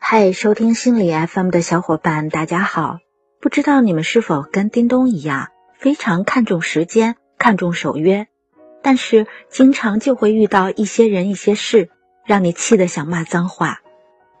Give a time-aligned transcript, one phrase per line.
[0.00, 2.98] 嗨，收听心理 FM 的小伙伴，大家好。
[3.40, 8.26] 不知道你们是否跟叮咚一样，非常看重时间，看重守约，
[8.80, 11.90] 但是经常就会遇到一些人、一些事，
[12.24, 13.80] 让你气得想骂脏话。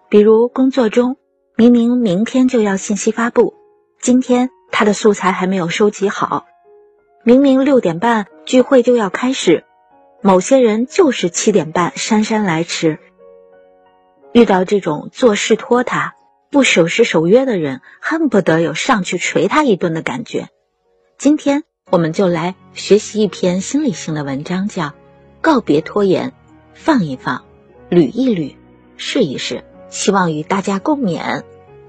[0.08, 1.18] 比如工作中，
[1.54, 3.54] 明明明天就要信息发布，
[4.00, 6.46] 今天他的素材还没有收集好；
[7.24, 9.64] 明明六点半聚会就要开始，
[10.22, 13.00] 某些人就是七点半姗姗来迟。
[14.32, 16.14] 遇到这种做事拖沓、
[16.50, 20.48] 不守时守约的人，恨不得有上去捶他一顿的感觉。
[21.16, 24.84] 今天我们就来学习一篇心理性的文章，叫
[25.40, 26.32] 《告别拖延，
[26.74, 27.44] 放一放，
[27.90, 28.54] 捋一捋，
[28.96, 29.56] 试一试》，
[29.88, 31.42] 希望与大家共勉。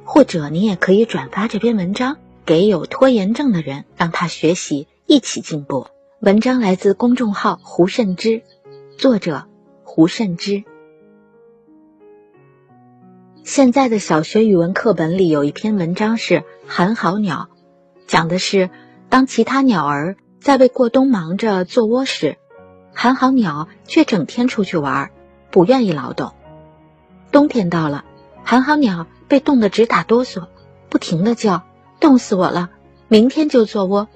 [0.05, 5.87] 或者你也可以转发这篇文章给有拖延症的人，让他学习，一起进步。
[6.19, 8.41] 文章来自公众号胡慎之，
[8.97, 9.45] 作者
[9.83, 10.63] 胡慎之。
[13.43, 16.35] 现在的小学语文课本里有一篇文章是
[16.67, 17.49] 《寒号鸟》，
[18.05, 18.69] 讲的是
[19.09, 22.37] 当其他鸟儿在为过冬忙着做窝时，
[22.93, 25.11] 寒号鸟却整天出去玩，
[25.51, 26.33] 不愿意劳动。
[27.31, 28.05] 冬天到了，
[28.43, 30.47] 寒号鸟被冻得直打哆嗦，
[30.89, 31.63] 不停的叫
[31.99, 32.69] ：“冻死我了！
[33.07, 34.07] 明天就做窝。”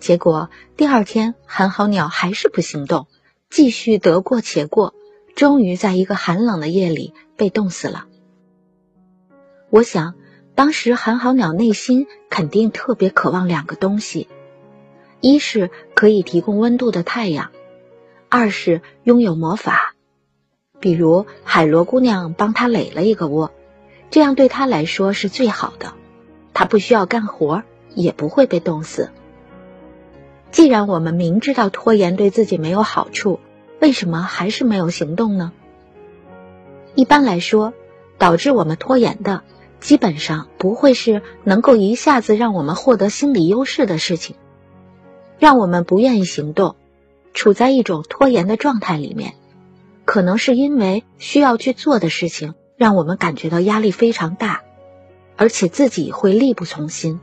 [0.00, 3.06] 结果第二天，寒号鸟还是不行动，
[3.48, 4.94] 继续得过且过，
[5.34, 8.04] 终于在一个寒冷的夜里被冻死了。
[9.70, 10.14] 我想，
[10.54, 14.28] 当时寒号鸟内心肯定特别渴望两个东西：
[15.20, 17.50] 一是可以提供温度的太阳，
[18.28, 19.94] 二是拥有魔法，
[20.80, 23.52] 比如海螺姑娘帮他垒了一个窝，
[24.10, 25.94] 这样对他来说是最好的，
[26.52, 27.62] 他不需要干活，
[27.94, 29.10] 也不会被冻死。
[30.50, 33.38] 既然我们明知道拖延对自己没有好处，
[33.80, 35.52] 为什么还是没有行动呢？
[36.98, 37.74] 一般来说，
[38.18, 39.44] 导致我们拖延的。
[39.78, 44.34] 基本上不会是能够一下子让我们获得心理优势的事情，
[45.38, 46.74] 让我们不愿意行动，
[47.34, 49.34] 处在一种拖延的状态里面，
[50.04, 54.62] 可能是因为需要去做的事情让我们感觉到压力非常大，
[55.36, 57.20] 而且自己会力不从心，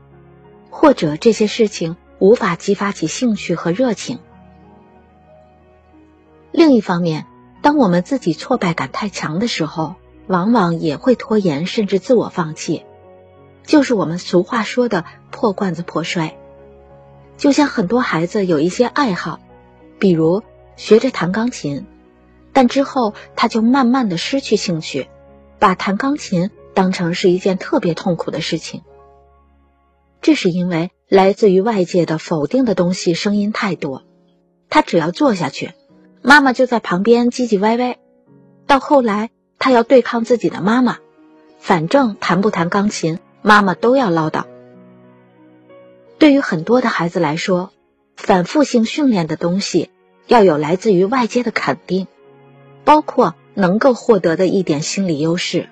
[0.69, 4.19] 或者这些事情无法激发起兴趣和热情。
[6.53, 7.25] 另一方面，
[7.65, 9.95] 当我们自己挫败感太强的时候。
[10.27, 12.83] 往往也会拖延，甚至自我放弃，
[13.63, 16.35] 就是我们俗话说的“破罐子破摔”。
[17.37, 19.39] 就像很多孩子有一些爱好，
[19.99, 20.41] 比如
[20.77, 21.85] 学着弹钢琴，
[22.53, 25.09] 但之后他就慢慢的失去兴趣，
[25.59, 28.81] 把弹钢琴当成是一件特别痛苦的事情。
[30.23, 34.01] 这是因为来自于外界的否定的东西声音太多，
[34.71, 35.73] 他只要做下去，
[36.25, 37.97] 妈妈就在旁边唧唧歪歪，
[38.67, 39.29] 到后来。
[39.57, 40.99] 他要对抗自己的妈妈，
[41.57, 44.43] 反正弹不弹钢琴，妈妈都要唠叨。
[46.19, 47.71] 对于很多的孩子来说，
[48.15, 49.89] 反复性训练的东西
[50.27, 52.05] 要有来自于外界的肯定，
[52.83, 55.69] 包括能够获得的一点心理优势，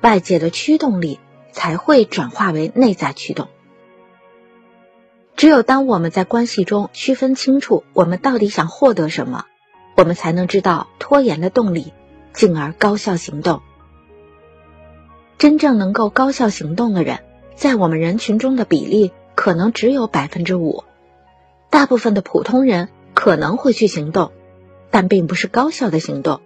[0.00, 1.18] 外界的驱动力
[1.50, 3.48] 才会转化为内在驱动。
[5.34, 9.46] 只有当我们在关系中区分清楚我们到底想获得什么，
[9.98, 11.92] 我们才能知道拖延的动力。
[12.34, 13.62] 进而高效行动。
[15.38, 17.18] 真正能够高效行动的人，
[17.56, 20.84] 在我们人群中的比例可能只有百分之五。
[21.68, 24.30] 大部分的普通人可能会去行动，
[24.92, 26.40] 但并不是高效的行动。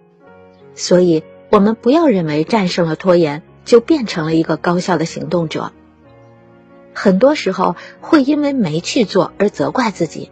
[0.73, 5.73] 所以，我们不要认为战胜了拖延就变成了一个高效的行动者。
[6.95, 10.31] 很多时候会因为没去做而责怪自己，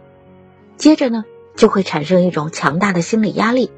[0.76, 1.24] 接着呢，
[1.62, 3.70] 就会产生一种强大的心理压力，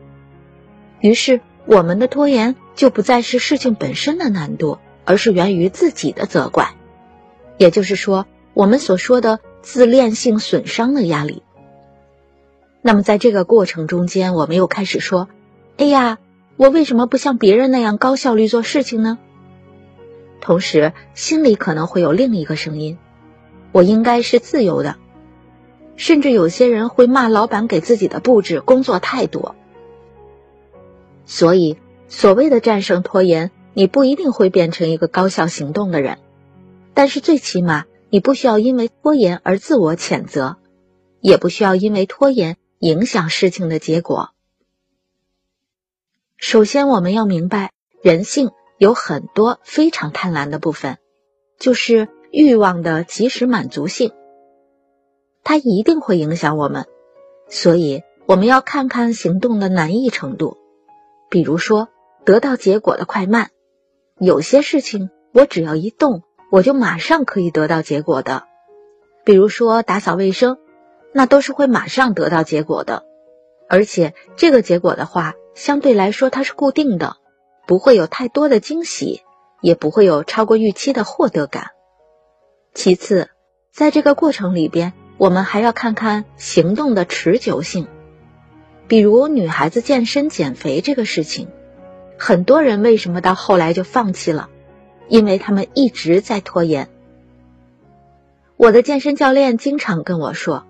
[1.00, 1.42] 于是。
[1.66, 6.74] 我们的拖延就不再是事情本身的难度，而是源于自己的责怪，
[7.56, 11.42] 也就是说，我们所说的自恋性损伤的压力。
[12.82, 15.28] 那么，在这个过程中间，我们又开始说
[15.78, 16.18] ：“哎呀，
[16.56, 19.18] 我为什么不像别人那样高效率做事情呢？”
[20.42, 22.98] 同时，心里可能会有另一个声音
[23.72, 24.96] ：“我应该是自由的。”
[25.96, 29.54] 甚至有些人会骂老板给自己的布置工作太多。
[31.26, 36.18] 所以，所谓的战胜拖延，你不一定会变成一个高效行动的人，
[36.92, 40.56] 但是最起码你不需要因为拖延而自我谴责，
[41.20, 44.30] 也不需要因为拖延影响事情的结果。
[46.36, 50.98] 首先，我们要明白，人性有很多非常贪婪的部分，
[51.58, 54.12] 就是欲望的及时满足性，
[55.44, 56.86] 它一定会影响我们，
[57.48, 60.56] 所以我们要看看行动的难易程度。
[61.28, 61.88] 比如说，
[62.24, 63.50] 得到结果的快慢，
[64.18, 68.44] 有些事情我只要一动，我就马上可以得到结果的。
[69.24, 70.58] 比如说打扫卫生，
[71.12, 73.04] 那都是会马上得到结果的，
[73.68, 77.16] 而且这个结果的话，相对来说它是固定的，
[77.66, 79.22] 不会有太多的惊喜，
[79.60, 81.72] 也不会有超过预期的获得感。
[82.74, 83.28] 其次，
[83.72, 87.86] 在这个过程里边，我们还要看看行动的持久性。
[88.86, 91.48] 比如女孩子健身减肥这个事情，
[92.18, 94.50] 很多人为什么到后来就放弃了？
[95.08, 96.88] 因为他们一直在拖延。
[98.56, 100.64] 我的健身教练经常跟我说，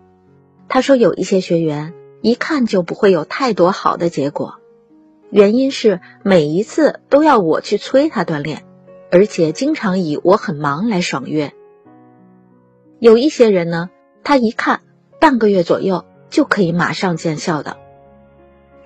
[0.68, 1.92] 他说有一些学员
[2.22, 4.54] 一看就不会有太多好的结果，
[5.30, 8.64] 原因是每一次都要我去催他锻炼，
[9.10, 11.52] 而且经常以我很忙来爽约。
[13.00, 13.90] 有一些人呢，
[14.24, 14.80] 他一看
[15.20, 17.76] 半个月左右就可以马上见效的。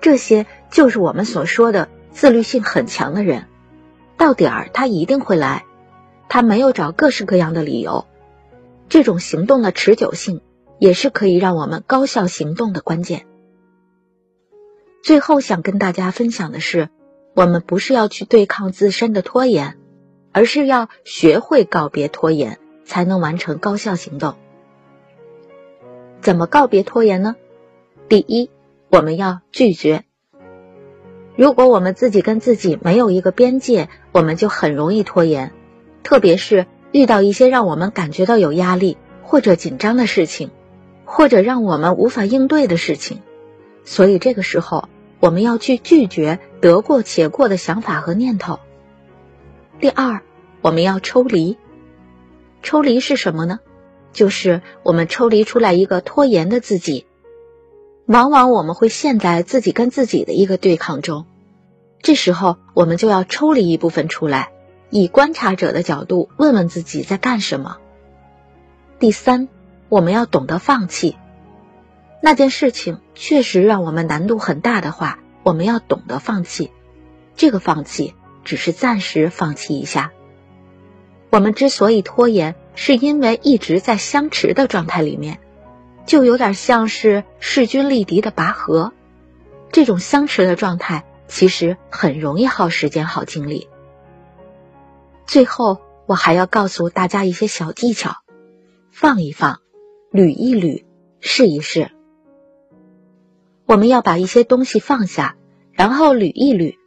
[0.01, 3.47] 这些就是我们所说的自律性很强的人，
[4.17, 5.65] 到点儿他一定会来，
[6.27, 8.05] 他没有找各式各样的理由。
[8.87, 10.41] 这种行动的持久性
[10.77, 13.25] 也是可以让我们高效行动的关键。
[15.01, 16.89] 最后想跟大家分享的是，
[17.33, 19.77] 我们不是要去对抗自身的拖延，
[20.31, 24.35] 而是要学会告别拖延，才能完成高效行动。
[26.21, 27.35] 怎么告别拖延呢？
[28.07, 28.49] 第一。
[28.91, 30.03] 我们要拒绝。
[31.35, 35.51] 如果我们自己跟自己没有一个边界，我们就很容易拖延，
[36.01, 40.49] 特别是遇到一些让我们感觉到有压力或者紧张的事情，
[41.05, 43.21] 或者让我们无法应对的事情。
[43.83, 44.89] 所以这个时候，
[45.19, 48.59] 我们要去拒绝得过且过的想法和念头。
[49.79, 50.21] 第二，
[50.61, 51.59] 我们要抽离。
[52.63, 53.59] 抽离是什么呢？
[54.11, 57.05] 就是我们抽离出来一个拖延的自己。
[58.05, 61.25] 往往我们会陷在自己跟自己的一个对抗中，
[62.01, 64.51] 这时候我们就要抽离一部分出来，
[64.89, 67.77] 以观察者的角度问问自己在干什么。
[68.97, 69.47] 第三，
[69.89, 71.17] 我们要懂得放弃，
[72.19, 76.71] 那件事情确实让我们难度很大的话，我们要懂得放弃。
[77.35, 80.11] 这个放弃只是暂时放弃一下。
[81.29, 85.39] 我们之所以拖延，是因为一直在相持的状态里面。
[86.05, 88.93] 就有点像是势均力敌的拔河，
[89.69, 93.67] 这种相持的状态其实很容易耗时间、耗精力。
[95.27, 98.15] 最后，我还要告诉大家一些小技巧：
[98.91, 99.59] 放一放，
[100.13, 100.85] 捋一捋，
[101.19, 101.91] 试一试。
[103.65, 105.35] 我们要把一些东西放下，
[105.73, 106.77] 然后捋一捋。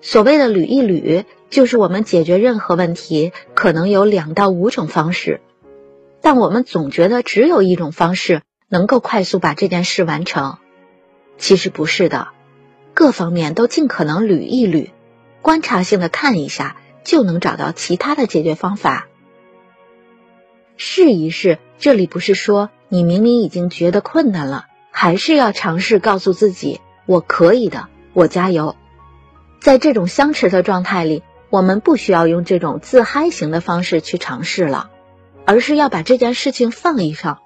[0.00, 5.40] 所谓的捋一捋，就是我们解决任何问题可能有两到五种方式。
[6.20, 10.56] 但我们总觉得只有一种方式能够快速把这件事完成，
[11.38, 12.28] 其实不是的，
[12.94, 14.90] 各方面都尽可能捋一捋，
[15.40, 19.06] 观察性的看一下，就能找到其他的解决方法。
[20.76, 28.74] 试一试，这里不是说你明明已经觉得困难了，还是要尝试告诉自己我可以的，我加油。
[29.60, 34.90] 在这种相持的状态里，我们不需要用这种自嗨型的方式去尝试了。
[35.48, 37.38] 而是要把这件事情放一放，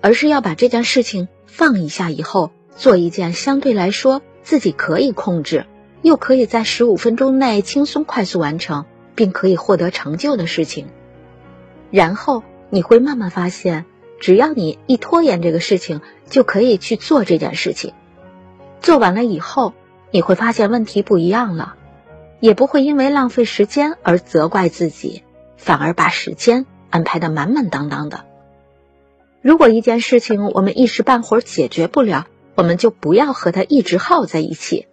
[0.00, 5.66] 而是要把这件事情放一下以后，做一件相对来说自己可以控制，
[6.02, 10.88] 又可以在十五分钟内轻松快速完成，并可以获得成就的事情。
[11.92, 13.84] 然后你会慢慢发现，
[14.18, 17.94] 只要你一拖延这个事情，就可以去做这件事情。
[18.80, 19.74] 做完了以后，
[20.10, 21.76] 你会发现问题不一样了，
[22.44, 25.22] 也不会因为浪费时间而责怪自己。
[25.56, 28.26] 反而把时间安排的满满当当的。
[29.40, 34.86] 如果一件事情我们一时半会儿解决不了，我们就不要和它一直耗在一起，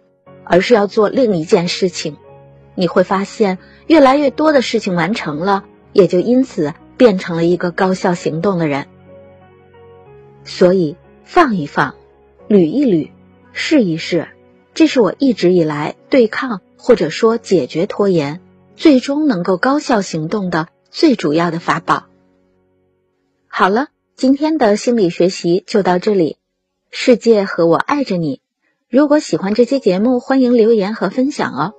[0.44, 2.16] 而是要做另一件事情。
[2.74, 8.86] 你会发现，越来越多的事情完成了，也就因此变成了一个高效行动的人。
[10.44, 11.96] 所以，放一放，
[12.48, 13.10] 捋一捋，
[13.52, 14.28] 试一试，
[14.72, 18.40] 这是我一直以来对抗或者说解决拖延。
[18.74, 22.06] 最终能够高效行动的最主要的法宝。
[23.46, 26.38] 好了，今天的心理学习就到这里。
[26.90, 28.40] 世界和我爱着你。
[28.88, 31.74] 如果喜欢这期节目，欢迎留言和分享哦。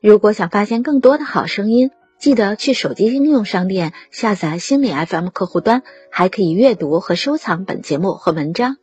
[0.00, 8.76] 如果想发现更多的好声音，记得去手机应用商店下载心理 FM 客户端，还可以阅读和收藏本节目和文章，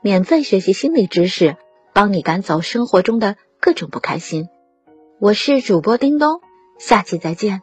[0.00, 1.56] 免费学习心理知识，
[1.92, 4.48] 帮你赶走生活中的各种不开心。
[5.20, 6.40] 我是主播叮咚。
[6.78, 7.60] 下期再见。